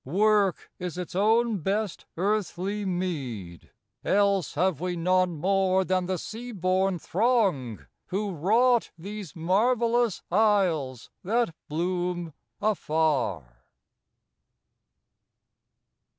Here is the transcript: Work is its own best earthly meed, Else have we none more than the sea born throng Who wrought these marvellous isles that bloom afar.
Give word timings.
Work 0.03 0.71
is 0.79 0.97
its 0.97 1.13
own 1.15 1.59
best 1.59 2.05
earthly 2.17 2.85
meed, 2.85 3.69
Else 4.03 4.55
have 4.55 4.79
we 4.81 4.95
none 4.95 5.35
more 5.35 5.85
than 5.85 6.07
the 6.07 6.17
sea 6.17 6.51
born 6.51 6.97
throng 6.97 7.85
Who 8.07 8.31
wrought 8.31 8.89
these 8.97 9.35
marvellous 9.35 10.23
isles 10.31 11.11
that 11.23 11.53
bloom 11.69 12.33
afar. 12.59 13.63